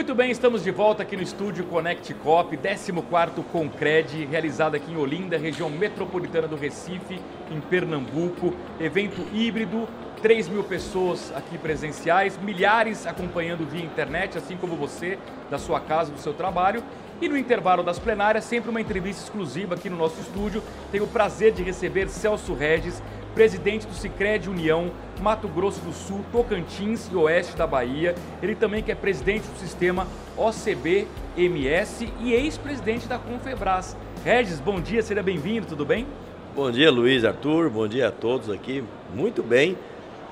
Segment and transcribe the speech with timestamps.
[0.00, 4.96] Muito bem, estamos de volta aqui no estúdio Connect Cop, 14º Concred, realizado aqui em
[4.96, 7.20] Olinda, região metropolitana do Recife,
[7.50, 8.54] em Pernambuco.
[8.80, 9.86] Evento híbrido,
[10.22, 15.18] 3 mil pessoas aqui presenciais, milhares acompanhando via internet, assim como você,
[15.50, 16.82] da sua casa, do seu trabalho.
[17.20, 20.62] E no intervalo das plenárias, sempre uma entrevista exclusiva aqui no nosso estúdio.
[20.90, 23.02] Tenho o prazer de receber Celso Regis,
[23.34, 28.14] presidente do Sicredi União, Mato Grosso do Sul, Tocantins e Oeste da Bahia.
[28.42, 30.06] Ele também que é presidente do sistema
[30.36, 33.96] OCB-MS e ex-presidente da Confebras.
[34.24, 36.06] Regis, bom dia, seja bem-vindo, tudo bem?
[36.54, 38.82] Bom dia, Luiz Arthur, bom dia a todos aqui.
[39.14, 39.76] Muito bem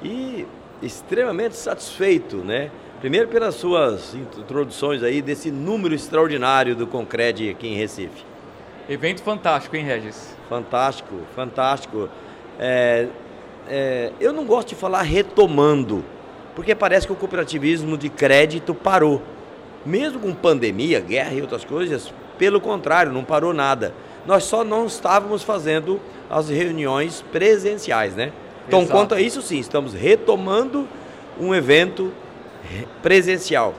[0.03, 0.47] e
[0.83, 2.71] extremamente satisfeito, né?
[3.01, 8.25] Primeiro pelas suas introduções aí desse número extraordinário do Concred aqui em Recife.
[8.89, 10.37] Evento fantástico, hein, Regis?
[10.49, 12.09] Fantástico, fantástico.
[12.59, 13.07] É,
[13.69, 16.05] é, eu não gosto de falar retomando,
[16.55, 19.23] porque parece que o cooperativismo de crédito parou.
[19.87, 23.95] Mesmo com pandemia, guerra e outras coisas, pelo contrário, não parou nada.
[24.27, 28.33] Nós só não estávamos fazendo as reuniões presenciais, né?
[28.67, 28.99] Então, Exato.
[28.99, 30.87] quanto a isso, sim, estamos retomando
[31.41, 32.13] um evento
[33.03, 33.75] presencial.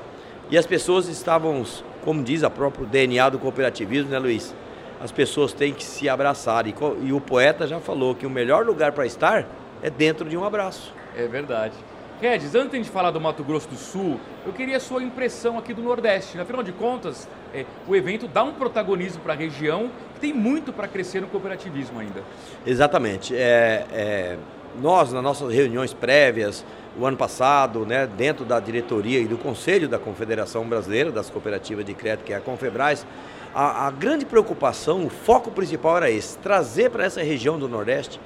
[0.49, 1.63] E as pessoas estavam,
[2.03, 4.55] como diz a próprio DNA do cooperativismo, né, Luiz?
[4.99, 6.67] As pessoas têm que se abraçar.
[6.67, 9.45] E, e o poeta já falou que o melhor lugar para estar
[9.81, 10.93] é dentro de um abraço.
[11.15, 11.73] É verdade.
[12.21, 15.73] Regis, antes de falar do Mato Grosso do Sul, eu queria a sua impressão aqui
[15.73, 16.37] do Nordeste.
[16.37, 20.73] Afinal de contas, é, o evento dá um protagonismo para a região que tem muito
[20.73, 22.21] para crescer no cooperativismo ainda.
[22.65, 23.33] Exatamente.
[23.33, 24.37] É, é,
[24.81, 26.65] nós, nas nossas reuniões prévias,
[26.99, 31.85] o ano passado, né, dentro da diretoria e do conselho da Confederação Brasileira das Cooperativas
[31.85, 33.05] de Crédito, que é a Confebras,
[33.53, 38.19] a, a grande preocupação, o foco principal era esse: trazer para essa região do Nordeste,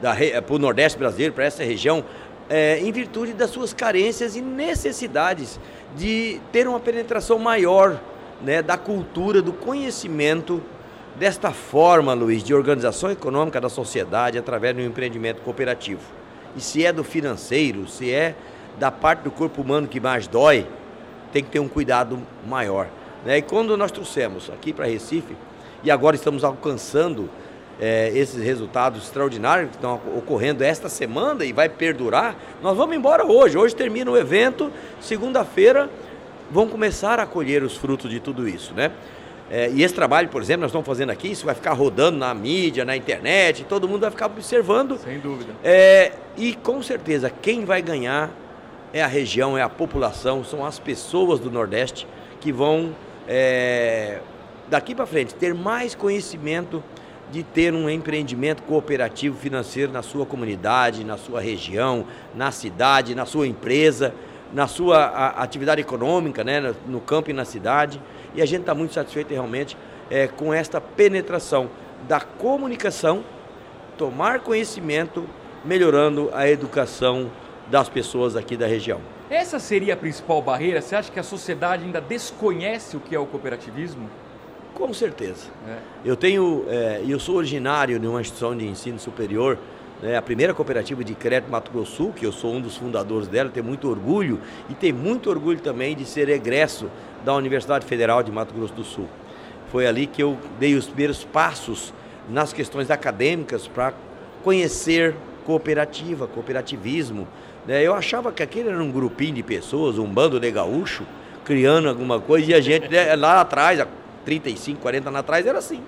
[0.00, 2.04] para o Nordeste brasileiro, para essa região,
[2.48, 5.58] é, em virtude das suas carências e necessidades
[5.96, 8.00] de ter uma penetração maior
[8.42, 10.62] né, da cultura, do conhecimento
[11.16, 16.00] desta forma, Luiz, de organização econômica da sociedade através do empreendimento cooperativo.
[16.56, 18.34] E se é do financeiro, se é
[18.78, 20.66] da parte do corpo humano que mais dói,
[21.32, 22.88] tem que ter um cuidado maior.
[23.24, 23.38] Né?
[23.38, 25.36] E quando nós trouxemos aqui para Recife,
[25.82, 27.28] e agora estamos alcançando
[27.80, 33.26] é, esses resultados extraordinários que estão ocorrendo esta semana e vai perdurar, nós vamos embora
[33.26, 33.58] hoje.
[33.58, 34.70] Hoje termina o evento,
[35.00, 35.90] segunda-feira
[36.50, 38.92] vão começar a colher os frutos de tudo isso, né?
[39.50, 42.32] É, e esse trabalho, por exemplo, nós estamos fazendo aqui, isso vai ficar rodando na
[42.34, 44.98] mídia, na internet, todo mundo vai ficar observando.
[44.98, 45.52] Sem dúvida.
[45.62, 48.30] É, e com certeza, quem vai ganhar
[48.92, 52.06] é a região, é a população, são as pessoas do Nordeste
[52.40, 52.94] que vão,
[53.28, 54.20] é,
[54.68, 56.82] daqui para frente, ter mais conhecimento
[57.30, 63.26] de ter um empreendimento cooperativo financeiro na sua comunidade, na sua região, na cidade, na
[63.26, 64.14] sua empresa,
[64.52, 68.00] na sua atividade econômica, né, no campo e na cidade.
[68.34, 69.76] E a gente está muito satisfeito realmente
[70.10, 71.70] é, com esta penetração
[72.08, 73.24] da comunicação,
[73.96, 75.24] tomar conhecimento,
[75.64, 77.30] melhorando a educação
[77.70, 79.00] das pessoas aqui da região.
[79.30, 80.82] Essa seria a principal barreira?
[80.82, 84.10] Você acha que a sociedade ainda desconhece o que é o cooperativismo?
[84.74, 85.46] Com certeza.
[85.66, 85.78] É.
[86.04, 89.58] Eu tenho, é, eu sou originário de uma instituição de ensino superior,
[90.04, 93.26] né, a primeira cooperativa de crédito Mato Grosso Sul, que eu sou um dos fundadores
[93.26, 94.38] dela, tenho muito orgulho
[94.68, 96.90] e tenho muito orgulho também de ser egresso
[97.24, 99.08] da Universidade Federal de Mato Grosso do Sul.
[99.72, 101.94] Foi ali que eu dei os primeiros passos
[102.28, 103.94] nas questões acadêmicas para
[104.42, 105.14] conhecer
[105.46, 107.26] cooperativa, cooperativismo.
[107.66, 107.82] Né?
[107.82, 111.06] Eu achava que aquele era um grupinho de pessoas, um bando de gaúcho,
[111.46, 113.88] criando alguma coisa, e a gente né, lá atrás, há
[114.26, 115.80] 35, 40 anos atrás, era assim.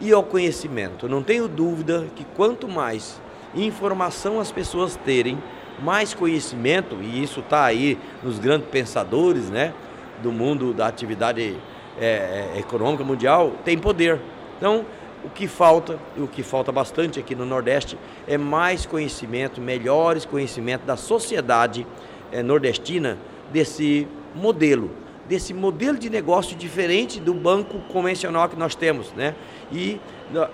[0.00, 3.20] E ao conhecimento, não tenho dúvida que quanto mais
[3.54, 5.38] informação as pessoas terem,
[5.82, 9.74] mais conhecimento, e isso está aí nos grandes pensadores, né?
[10.22, 11.56] do mundo da atividade
[11.98, 14.20] é, é, econômica mundial tem poder.
[14.56, 14.84] Então,
[15.24, 20.24] o que falta, e o que falta bastante aqui no Nordeste, é mais conhecimento, melhores
[20.24, 21.86] conhecimentos da sociedade
[22.32, 23.18] é, nordestina
[23.52, 24.90] desse modelo,
[25.30, 29.36] desse modelo de negócio diferente do banco convencional que nós temos, né?
[29.70, 30.00] E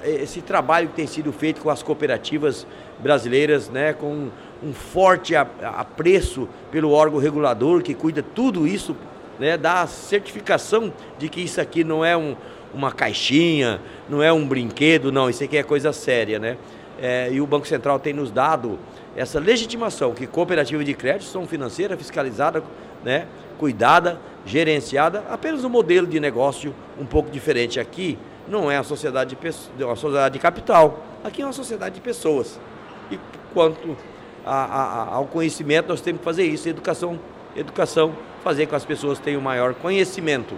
[0.05, 2.67] esse trabalho que tem sido feito com as cooperativas
[2.99, 4.29] brasileiras, né, com
[4.63, 8.95] um forte apreço pelo órgão regulador que cuida tudo isso
[9.39, 12.37] né, dar a certificação de que isso aqui não é um,
[12.75, 13.81] uma caixinha,
[14.11, 16.59] não é um brinquedo, não, isso aqui é coisa séria, né?
[17.01, 18.79] É, e o Banco Central tem nos dado
[19.17, 22.63] essa legitimação que cooperativa de crédito são financeira, fiscalizada,
[23.03, 23.27] né,
[23.59, 27.79] cuidada, gerenciada, apenas um modelo de negócio um pouco diferente.
[27.79, 28.17] Aqui
[28.49, 32.59] não é uma sociedade de, uma sociedade de capital, aqui é uma sociedade de pessoas.
[33.11, 33.19] E
[33.53, 33.97] quanto
[34.45, 36.69] a, a, ao conhecimento, nós temos que fazer isso.
[36.69, 37.19] A educação
[37.61, 38.15] educação,
[38.45, 40.55] fazer com que as pessoas tenham maior conhecimento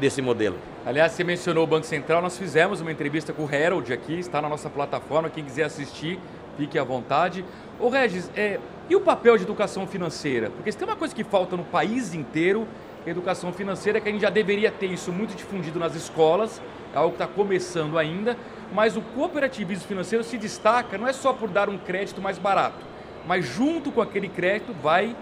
[0.00, 0.56] desse modelo.
[0.86, 4.40] Aliás, você mencionou o Banco Central, nós fizemos uma entrevista com o Harold aqui, está
[4.40, 6.18] na nossa plataforma, quem quiser assistir,
[6.56, 7.44] fique à vontade.
[7.78, 8.58] Ô Regis, é,
[8.88, 10.50] e o papel de educação financeira?
[10.50, 12.66] Porque se tem uma coisa que falta no país inteiro,
[13.06, 16.60] educação financeira, que a gente já deveria ter isso muito difundido nas escolas,
[16.94, 18.36] é algo que está começando ainda,
[18.72, 22.84] mas o cooperativismo financeiro se destaca não é só por dar um crédito mais barato,
[23.26, 25.14] mas junto com aquele crédito vai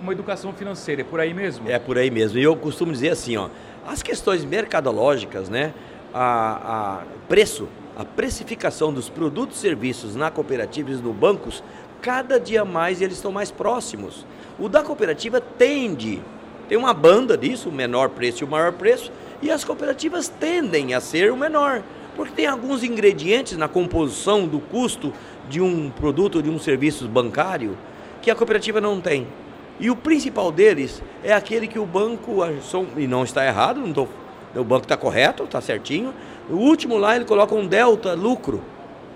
[0.00, 1.02] uma educação financeira.
[1.02, 1.70] É por aí mesmo?
[1.70, 2.38] É por aí mesmo.
[2.38, 3.48] E eu costumo dizer assim, ó,
[3.86, 5.72] as questões mercadológicas, né,
[6.12, 11.62] a, a preço, a precificação dos produtos e serviços na cooperativa e nos bancos,
[12.00, 14.26] cada dia mais eles estão mais próximos.
[14.58, 16.20] O da cooperativa tende,
[16.72, 20.94] tem uma banda disso, o menor preço e o maior preço, e as cooperativas tendem
[20.94, 21.82] a ser o menor,
[22.16, 25.12] porque tem alguns ingredientes na composição do custo
[25.50, 27.76] de um produto ou de um serviço bancário
[28.22, 29.26] que a cooperativa não tem.
[29.78, 32.38] E o principal deles é aquele que o banco,
[32.96, 34.08] e não está errado, não tô,
[34.56, 36.14] o banco está correto, está certinho.
[36.48, 38.62] O último lá ele coloca um delta lucro,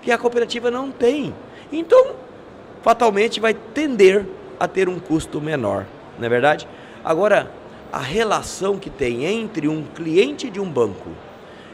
[0.03, 1.33] que a cooperativa não tem.
[1.73, 2.11] Então,
[2.83, 4.27] fatalmente vai tender
[4.59, 5.87] a ter um custo menor,
[6.19, 6.67] não é verdade?
[7.07, 7.49] Agora,
[7.89, 11.09] a relação que tem entre um cliente de um banco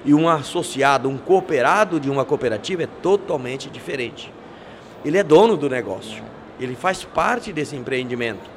[0.05, 4.31] e um associado, um cooperado de uma cooperativa é totalmente diferente.
[5.03, 6.23] Ele é dono do negócio,
[6.59, 8.53] ele faz parte desse empreendimento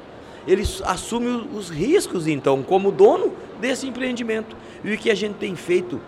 [0.47, 4.55] ele assume os riscos, então, como dono desse empreendimento.
[4.81, 5.99] E o que a gente tem feito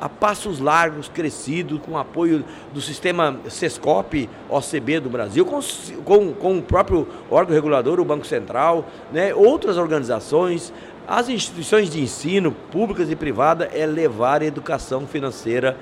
[0.00, 5.60] a passos largos, crescido, com apoio do sistema SESCOP, OCB do Brasil, com,
[6.04, 10.72] com, com o próprio órgão regulador, o Banco Central, né, outras organizações,
[11.06, 15.76] as instituições de ensino, públicas e privadas, é levar a educação financeira,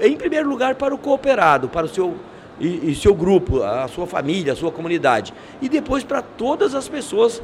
[0.00, 2.16] em primeiro lugar, para o cooperado, para o seu
[2.60, 5.32] e, e seu grupo, a sua família, a sua comunidade.
[5.60, 7.42] E depois para todas as pessoas,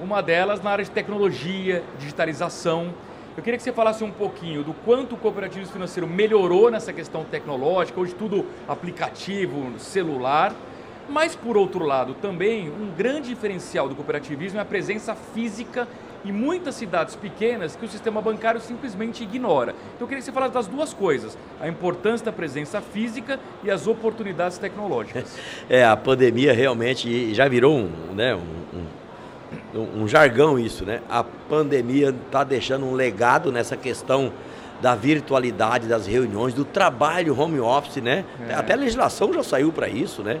[0.00, 2.94] Uma delas na área de tecnologia, digitalização.
[3.36, 7.24] Eu queria que você falasse um pouquinho do quanto o cooperativismo financeiro melhorou nessa questão
[7.24, 10.54] tecnológica, hoje tudo aplicativo, celular.
[11.08, 15.86] Mas, por outro lado, também um grande diferencial do cooperativismo é a presença física
[16.24, 19.72] e muitas cidades pequenas que o sistema bancário simplesmente ignora.
[19.94, 23.70] Então eu queria que você falasse das duas coisas, a importância da presença física e
[23.70, 25.36] as oportunidades tecnológicas.
[25.68, 31.00] É, a pandemia realmente já virou um, né, um, um, um jargão isso, né?
[31.08, 34.32] A pandemia está deixando um legado nessa questão
[34.80, 38.24] da virtualidade das reuniões, do trabalho home office, né?
[38.48, 38.54] É.
[38.54, 40.40] Até a legislação já saiu para isso, né?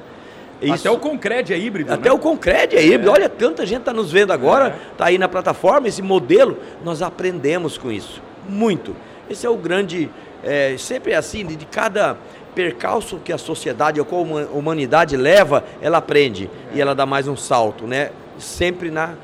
[0.60, 0.74] Isso.
[0.74, 1.92] Até o Concred é híbrido.
[1.92, 2.14] Até né?
[2.14, 3.10] o Concred é híbrido.
[3.10, 3.12] É.
[3.12, 5.08] Olha, tanta gente está nos vendo agora, está é.
[5.08, 6.58] aí na plataforma, esse modelo.
[6.84, 8.22] Nós aprendemos com isso.
[8.48, 8.96] Muito.
[9.28, 10.10] Esse é o grande.
[10.42, 12.16] É, sempre é assim, de cada
[12.54, 17.36] percalço que a sociedade ou a humanidade leva, ela aprende e ela dá mais um
[17.36, 18.10] salto, né?
[18.38, 19.14] Sempre na,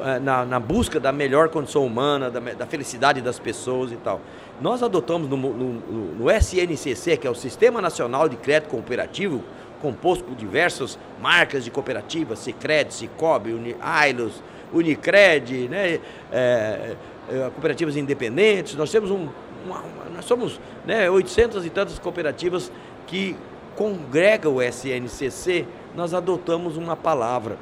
[0.00, 4.20] é, na, na busca da melhor condição humana, da, da, felicidade das pessoas e tal.
[4.60, 5.72] Nós adotamos no, no,
[6.14, 9.42] no SNCC, que é o Sistema Nacional de Crédito Cooperativo,
[9.84, 16.00] composto por diversas marcas de cooperativas, Cicred, Cicobi, Uni, Ailos, Unicred, né,
[16.32, 16.96] é,
[17.28, 18.76] é, cooperativas independentes.
[18.76, 19.28] Nós temos um,
[19.66, 22.72] uma, uma, nós somos né, 800 e tantas cooperativas
[23.06, 23.36] que
[23.76, 25.66] congregam o SNCC.
[25.94, 27.58] Nós adotamos uma palavra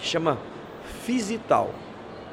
[0.00, 0.38] que chama
[1.04, 1.70] fisital,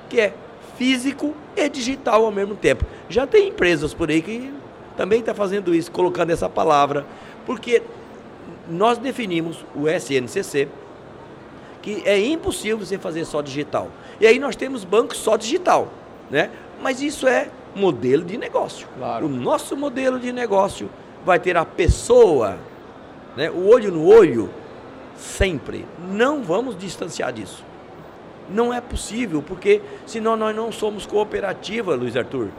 [0.09, 0.33] que é
[0.79, 2.83] físico e digital ao mesmo tempo.
[3.07, 4.51] Já tem empresas por aí que
[4.95, 7.05] também estão tá fazendo isso, colocando essa palavra,
[7.45, 7.83] porque
[8.69, 10.67] nós definimos o SNCC,
[11.81, 13.89] que é impossível você fazer só digital.
[14.19, 15.87] E aí nós temos bancos só digital,
[16.29, 16.49] né?
[16.81, 18.87] Mas isso é modelo de negócio.
[18.97, 19.25] Claro.
[19.25, 20.89] O nosso modelo de negócio
[21.25, 22.57] vai ter a pessoa,
[23.35, 24.49] né, o olho no olho,
[25.15, 25.85] sempre.
[26.11, 27.63] Não vamos distanciar disso.
[28.49, 32.49] Não é possível, porque senão nós não somos cooperativa, Luiz Arthur.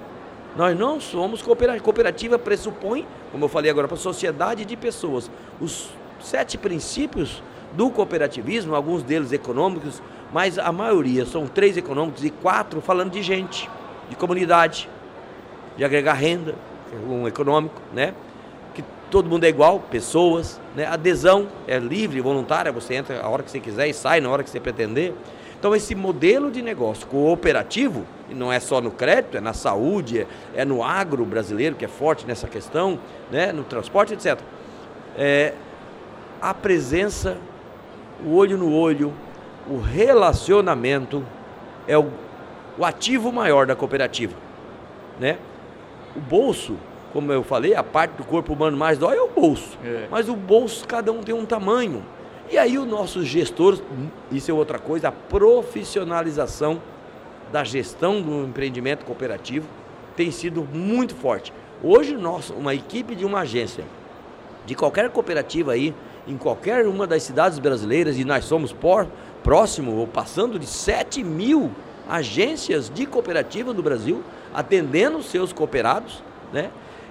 [0.56, 1.84] Nós não somos cooperativa.
[1.84, 5.30] Cooperativa pressupõe, como eu falei agora, para a sociedade de pessoas.
[5.60, 5.88] Os
[6.20, 12.80] sete princípios do cooperativismo, alguns deles econômicos, mas a maioria são três econômicos e quatro
[12.80, 13.68] falando de gente,
[14.08, 14.88] de comunidade,
[15.76, 16.54] de agregar renda,
[17.08, 18.14] um econômico, né?
[18.74, 20.86] Que todo mundo é igual, pessoas, né?
[20.86, 24.42] Adesão é livre, voluntária, você entra a hora que você quiser e sai na hora
[24.42, 25.14] que você pretender.
[25.58, 30.20] Então esse modelo de negócio cooperativo, e não é só no crédito, é na saúde,
[30.20, 30.26] é,
[30.60, 32.98] é no agro brasileiro, que é forte nessa questão,
[33.30, 33.52] né?
[33.52, 34.38] no transporte, etc.
[35.16, 35.54] É,
[36.40, 37.36] a presença,
[38.24, 39.12] o olho no olho,
[39.68, 41.24] o relacionamento
[41.86, 42.08] é o,
[42.78, 44.34] o ativo maior da cooperativa.
[45.18, 45.38] Né?
[46.16, 46.76] O bolso,
[47.12, 49.78] como eu falei, a parte do corpo humano mais dói é o bolso.
[49.84, 50.06] É.
[50.10, 52.04] Mas o bolso, cada um tem um tamanho.
[52.50, 53.82] E aí os nossos gestores,
[54.32, 56.80] isso é outra coisa, a profissionalização
[57.52, 59.66] da gestão do empreendimento cooperativo
[60.16, 61.52] tem sido muito forte.
[61.82, 63.84] Hoje, nós, uma equipe de uma agência,
[64.66, 65.94] de qualquer cooperativa aí,
[66.28, 69.08] em qualquer uma das cidades brasileiras, e nós somos por,
[69.42, 71.72] próximo ou passando de 7 mil
[72.08, 74.22] agências de cooperativa no Brasil,
[74.54, 76.70] atendendo seus cooperados, né?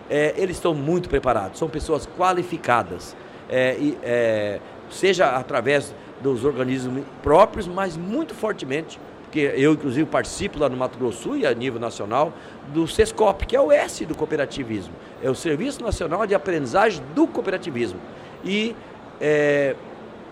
[0.10, 3.16] É, eles estão muito preparados, são pessoas qualificadas.
[3.50, 4.60] É, e, é,
[4.90, 10.98] seja através dos organismos próprios, mas muito fortemente, porque eu inclusive participo lá no Mato
[10.98, 12.32] Grosso e a nível nacional
[12.74, 17.28] do SESCOP, que é o S do cooperativismo, é o Serviço Nacional de Aprendizagem do
[17.28, 18.00] Cooperativismo.
[18.44, 18.76] E
[19.20, 19.76] é,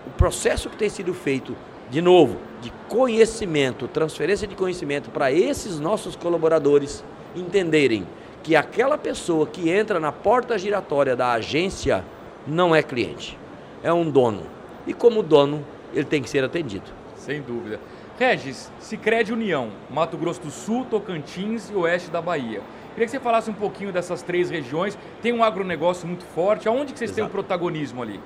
[0.06, 1.56] o processo que tem sido feito,
[1.90, 8.06] de novo, de conhecimento, transferência de conhecimento para esses nossos colaboradores entenderem
[8.42, 12.04] que aquela pessoa que entra na porta giratória da agência
[12.46, 13.38] não é cliente
[13.86, 14.42] é um dono.
[14.84, 15.64] E como dono,
[15.94, 16.90] ele tem que ser atendido.
[17.16, 17.78] Sem dúvida.
[18.18, 22.62] Regis, Sicredi União, Mato Grosso do Sul, Tocantins e Oeste da Bahia.
[22.90, 24.98] Queria que você falasse um pouquinho dessas três regiões.
[25.22, 26.66] Tem um agronegócio muito forte.
[26.66, 27.14] Aonde que vocês Exato.
[27.14, 28.18] têm o protagonismo ali?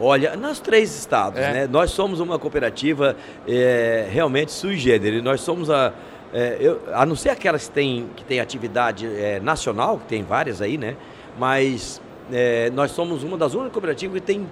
[0.00, 1.52] Olha, nos três estados, é.
[1.52, 1.66] né?
[1.66, 5.22] Nós somos uma cooperativa é, realmente sui generis.
[5.22, 5.92] Nós somos a,
[6.32, 10.22] é, eu, a não ser aquelas que têm, que têm atividade é, nacional, que tem
[10.22, 10.96] várias aí, né?
[11.38, 12.00] Mas
[12.32, 14.46] é, nós somos uma das únicas cooperativas que tem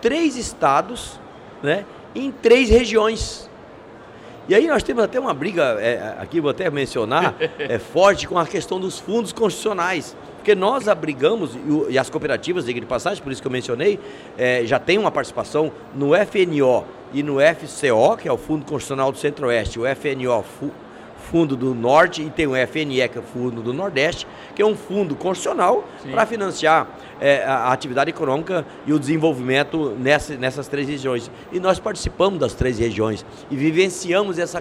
[0.00, 1.18] três estados,
[1.62, 3.48] né, em três regiões.
[4.48, 8.38] E aí nós temos até uma briga, é, aqui vou até mencionar, é forte com
[8.38, 10.16] a questão dos fundos constitucionais.
[10.42, 11.56] Porque nós abrigamos,
[11.88, 14.00] e, as cooperativas, de passagem, por isso que eu mencionei,
[14.36, 16.84] é, já tem uma participação no FNO
[17.14, 20.44] e no FCO, que é o Fundo Constitucional do Centro-Oeste, o FNO,
[21.30, 24.66] Fundo do Norte e tem o FNE, que é o Fundo do Nordeste, que é
[24.66, 26.88] um fundo constitucional para financiar
[27.20, 31.30] é, a atividade econômica e o desenvolvimento nessa, nessas três regiões.
[31.52, 34.60] E nós participamos das três regiões e vivenciamos essa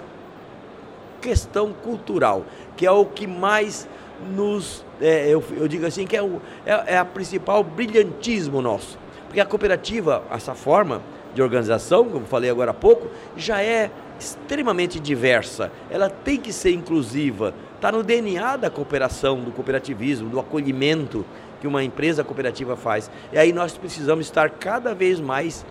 [1.19, 2.45] questão cultural,
[2.77, 3.87] que é o que mais
[4.35, 8.97] nos, é, eu, eu, digo assim, que é, o, é, é a principal brilhantismo nosso.
[9.27, 11.01] Porque a cooperativa, essa forma
[11.33, 16.71] de organização, como falei agora há pouco, já é extremamente diversa, ela tem que ser
[16.71, 21.25] inclusiva, está no DNA da cooperação, do cooperativismo, do acolhimento
[21.59, 23.09] que uma empresa cooperativa faz.
[23.31, 25.65] E aí nós precisamos estar cada vez mais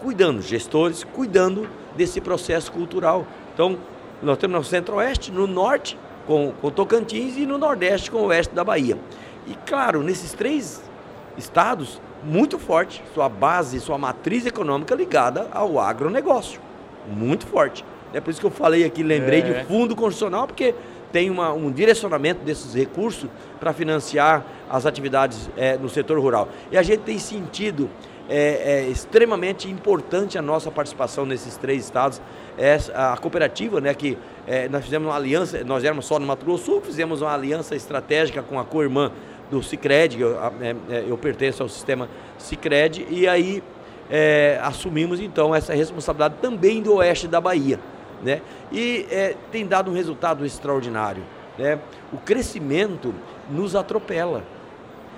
[0.00, 3.26] cuidando, gestores, cuidando desse processo cultural.
[3.54, 3.78] Então,
[4.22, 5.98] nós temos no centro-oeste, no norte,
[6.28, 8.96] com, com Tocantins, e no nordeste, com o oeste da Bahia.
[9.48, 10.80] E claro, nesses três
[11.36, 16.68] estados, muito forte, sua base, sua matriz econômica ligada ao agronegócio
[17.08, 17.84] muito forte.
[18.12, 19.42] É por isso que eu falei aqui, lembrei é.
[19.42, 20.74] de fundo constitucional, porque
[21.12, 26.48] tem uma, um direcionamento desses recursos para financiar as atividades é, no setor rural.
[26.70, 27.88] E a gente tem sentido
[28.28, 32.20] é, é, extremamente importante a nossa participação nesses três estados.
[32.58, 36.42] É, a cooperativa, né, que é, nós fizemos uma aliança, nós éramos só no Mato
[36.42, 39.12] Grosso Sul, fizemos uma aliança estratégica com a co-irmã
[39.50, 43.62] do Cicred, eu, é, é, eu pertenço ao sistema Cicred, e aí
[44.08, 47.78] é, assumimos então essa responsabilidade também do oeste da Bahia.
[48.22, 48.40] Né?
[48.72, 51.22] E é, tem dado um resultado extraordinário.
[51.58, 51.78] Né?
[52.10, 53.14] O crescimento
[53.50, 54.42] nos atropela.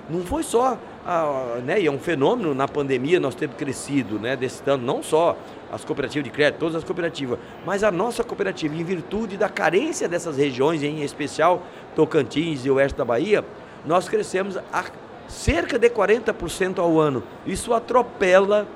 [0.09, 0.77] Não foi só,
[1.07, 5.03] a, né, e é um fenômeno na pandemia nós temos crescido, né, desse tanto, não
[5.03, 5.37] só
[5.73, 10.09] as cooperativas de crédito, todas as cooperativas, mas a nossa cooperativa, em virtude da carência
[10.09, 11.63] dessas regiões, em especial
[11.95, 13.45] Tocantins e oeste da Bahia,
[13.87, 14.85] nós crescemos a
[15.29, 17.23] cerca de 40% ao ano.
[17.47, 18.67] Isso atropela,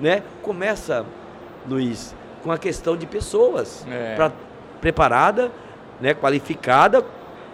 [0.00, 0.22] né?
[0.40, 1.04] Começa,
[1.68, 4.14] Luiz, com a questão de pessoas é.
[4.14, 4.32] pra,
[4.80, 5.50] preparada,
[6.00, 7.04] né, qualificada,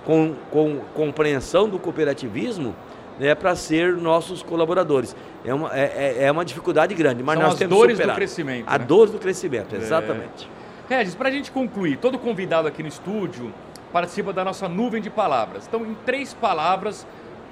[0.05, 2.77] com, com compreensão do cooperativismo,
[3.19, 5.17] né, para ser nossos colaboradores.
[5.45, 8.13] É uma, é, é, é uma dificuldade grande, mas São nós as temos dores do
[8.13, 8.65] crescimento.
[8.69, 8.85] A né?
[8.85, 10.49] dor do crescimento, exatamente.
[10.91, 10.97] É.
[10.97, 13.53] Regis, para a gente concluir, todo convidado aqui no estúdio
[13.93, 15.67] participa da nossa nuvem de palavras.
[15.67, 17.07] Então, em três palavras,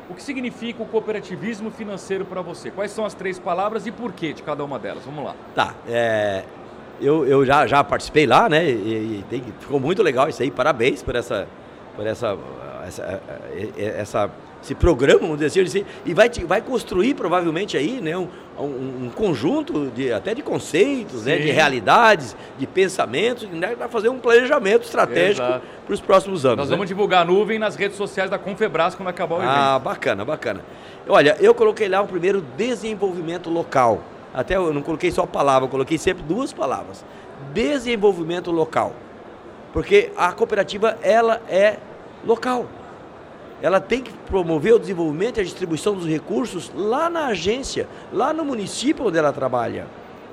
[0.08, 2.70] o que significa o cooperativismo financeiro para você?
[2.70, 5.04] Quais são as três palavras e por que de cada uma delas?
[5.04, 5.34] Vamos lá.
[5.54, 6.44] Tá, é,
[7.00, 8.64] eu, eu já, já participei lá, né?
[8.68, 10.50] E, e tem, ficou muito legal isso aí.
[10.50, 11.48] Parabéns por essa,
[11.96, 12.36] por essa,
[12.86, 13.22] essa,
[13.76, 14.30] essa
[14.64, 18.26] esse programa, vamos dizer assim, e vai, vai construir provavelmente aí né, um,
[18.58, 24.08] um, um conjunto de, até de conceitos, né, de realidades, de pensamentos, né, para fazer
[24.08, 25.46] um planejamento estratégico
[25.84, 26.56] para os próximos anos.
[26.56, 26.76] Nós né?
[26.76, 29.52] vamos divulgar a nuvem nas redes sociais da Confebras quando acabar o evento.
[29.52, 30.64] Ah, bacana, bacana.
[31.06, 34.00] Olha, eu coloquei lá o primeiro desenvolvimento local.
[34.32, 37.04] Até eu não coloquei só a palavra, eu coloquei sempre duas palavras.
[37.52, 38.94] Desenvolvimento local.
[39.74, 41.76] Porque a cooperativa, ela é
[42.24, 42.66] local
[43.62, 48.32] ela tem que promover o desenvolvimento e a distribuição dos recursos lá na agência, lá
[48.32, 49.86] no município onde ela trabalha.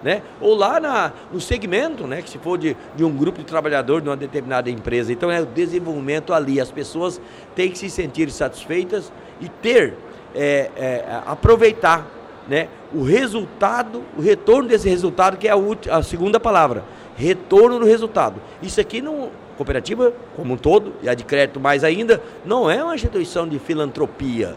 [0.03, 0.23] Né?
[0.39, 2.21] Ou lá na, no segmento, né?
[2.21, 5.13] que se for de, de um grupo de trabalhadores de uma determinada empresa.
[5.13, 6.59] Então é o desenvolvimento ali.
[6.59, 7.21] As pessoas
[7.55, 9.93] têm que se sentir satisfeitas e ter,
[10.33, 12.07] é, é, aproveitar
[12.47, 12.67] né?
[12.93, 16.83] o resultado, o retorno desse resultado, que é a, a segunda palavra.
[17.15, 18.41] Retorno do resultado.
[18.61, 22.83] Isso aqui não, cooperativa como um todo, e a de crédito mais ainda, não é
[22.83, 24.55] uma instituição de filantropia,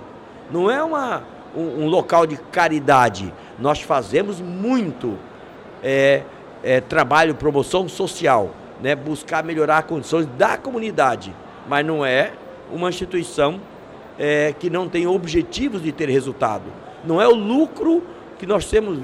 [0.50, 1.22] não é uma,
[1.56, 3.32] um, um local de caridade.
[3.58, 5.16] Nós fazemos muito
[5.82, 6.22] é,
[6.62, 8.50] é, trabalho, promoção social,
[8.82, 11.34] né, buscar melhorar as condições da comunidade,
[11.68, 12.32] mas não é
[12.72, 13.60] uma instituição
[14.18, 16.64] é, que não tem objetivos de ter resultado.
[17.04, 18.02] Não é o lucro
[18.38, 18.98] que nós temos,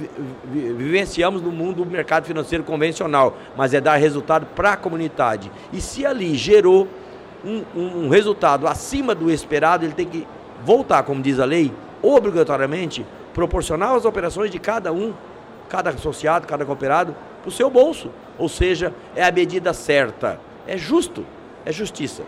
[0.44, 5.50] vivenciamos no mundo do mercado financeiro convencional, mas é dar resultado para a comunidade.
[5.72, 6.88] E se ali gerou
[7.44, 10.26] um, um, um resultado acima do esperado, ele tem que
[10.64, 15.12] voltar, como diz a lei, obrigatoriamente, proporcionar as operações de cada um,
[15.68, 18.10] cada associado, cada cooperado, para o seu bolso.
[18.38, 20.40] Ou seja, é a medida certa.
[20.66, 21.24] É justo,
[21.64, 22.22] é justiça.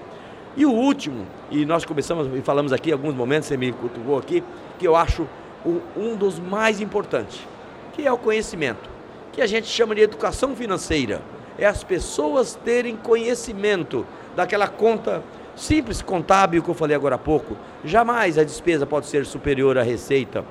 [0.56, 4.44] E o último, e nós começamos e falamos aqui alguns momentos, você me cutucou aqui,
[4.78, 5.26] que eu acho
[5.96, 7.40] um dos mais importantes,
[7.92, 8.88] que é o conhecimento,
[9.32, 11.22] que a gente chama de educação financeira.
[11.58, 15.22] É as pessoas terem conhecimento daquela conta
[15.54, 17.56] simples contábil que eu falei agora há pouco.
[17.84, 20.44] Jamais a despesa pode ser superior à receita.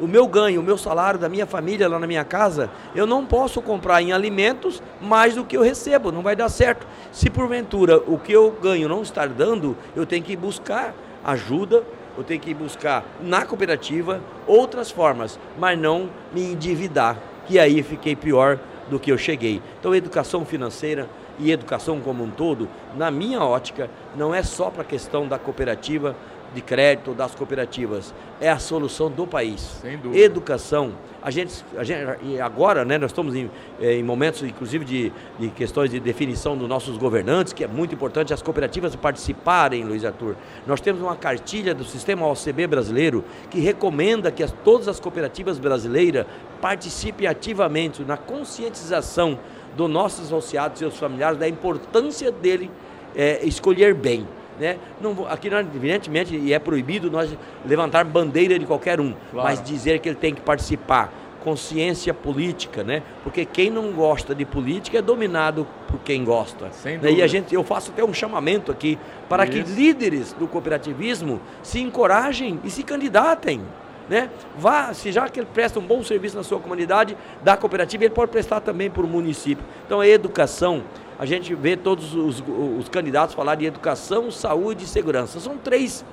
[0.00, 3.26] O meu ganho, o meu salário da minha família lá na minha casa, eu não
[3.26, 6.86] posso comprar em alimentos mais do que eu recebo, não vai dar certo.
[7.10, 11.82] Se porventura o que eu ganho não estar dando, eu tenho que buscar ajuda
[12.16, 17.16] eu tenho que buscar na cooperativa outras formas, mas não me endividar,
[17.46, 19.62] que aí fiquei pior do que eu cheguei.
[19.78, 24.82] Então, educação financeira e educação como um todo, na minha ótica, não é só para
[24.82, 26.16] a questão da cooperativa,
[26.54, 28.14] de crédito das cooperativas.
[28.40, 29.60] É a solução do país.
[29.82, 30.18] Sem dúvida.
[30.18, 30.92] Educação.
[31.20, 35.48] A gente, a gente agora, né, nós estamos em, eh, em momentos, inclusive, de, de,
[35.48, 40.36] questões de definição dos nossos governantes, que é muito importante as cooperativas participarem, Luiz Arthur.
[40.66, 45.58] Nós temos uma cartilha do sistema OCB brasileiro que recomenda que as, todas as cooperativas
[45.58, 46.24] brasileiras
[46.60, 49.38] participem ativamente na conscientização
[49.76, 52.70] dos nossos associados e seus familiares da importância dele
[53.14, 54.26] é, escolher bem.
[54.58, 54.76] Né?
[55.00, 57.34] Não, aqui, evidentemente, e é proibido nós
[57.66, 59.48] levantar bandeira de qualquer um, claro.
[59.48, 61.12] mas dizer que ele tem que participar.
[61.44, 63.00] Consciência política, né?
[63.22, 66.68] Porque quem não gosta de política é dominado por quem gosta.
[66.84, 67.12] Né?
[67.12, 69.52] E a gente, eu faço até um chamamento aqui para Isso.
[69.52, 73.62] que líderes do cooperativismo se encorajem e se candidatem.
[74.08, 74.30] Né?
[74.58, 78.14] Vá, se já que ele presta um bom serviço na sua comunidade, da cooperativa, ele
[78.14, 79.64] pode prestar também para o município.
[79.86, 80.82] Então, a educação,
[81.18, 85.40] a gente vê todos os, os candidatos falar de educação, saúde e segurança.
[85.40, 86.04] São três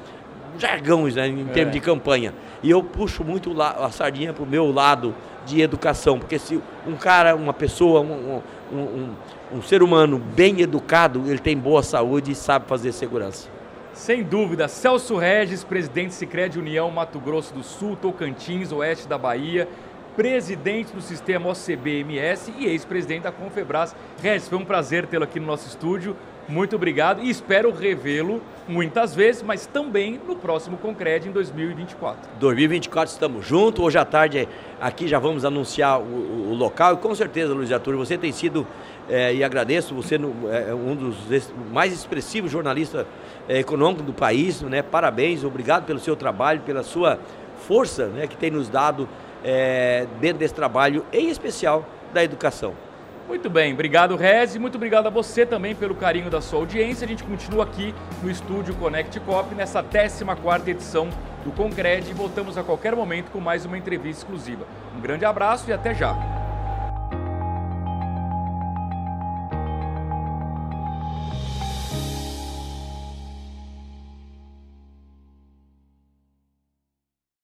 [0.57, 1.77] jargões né, em termos é.
[1.77, 2.33] de campanha.
[2.63, 5.13] E eu puxo muito a sardinha para o meu lado
[5.45, 8.41] de educação, porque se um cara, uma pessoa, um,
[8.73, 9.09] um, um,
[9.53, 13.47] um ser humano bem educado, ele tem boa saúde e sabe fazer segurança.
[13.93, 19.69] Sem dúvida, Celso Regis, presidente Sicredi União Mato Grosso do Sul, Tocantins, oeste da Bahia
[20.15, 23.95] presidente do sistema OCBMS e ex-presidente da Confebras.
[24.21, 26.15] Regis, foi um prazer tê-lo aqui no nosso estúdio.
[26.47, 32.29] Muito obrigado e espero revê-lo muitas vezes, mas também no próximo Concred em 2024.
[32.39, 33.83] 2024 estamos juntos.
[33.83, 34.47] Hoje à tarde
[34.79, 38.65] aqui já vamos anunciar o, o local e com certeza, Luiz Arthur, você tem sido,
[39.09, 41.17] é, e agradeço, você é um dos
[41.71, 43.07] mais expressivos jornalistas
[43.49, 44.83] é, econômicos do país, né?
[44.83, 47.19] Parabéns, obrigado pelo seu trabalho, pela sua
[47.67, 49.09] força né, que tem nos dado
[49.45, 52.73] é, dentro desse trabalho, em especial da educação.
[53.27, 57.05] Muito bem, obrigado Rez e muito obrigado a você também pelo carinho da sua audiência.
[57.05, 61.09] A gente continua aqui no estúdio Connect Cop nessa 14ª edição
[61.43, 64.65] do Concred e voltamos a qualquer momento com mais uma entrevista exclusiva.
[64.95, 66.44] Um grande abraço e até já.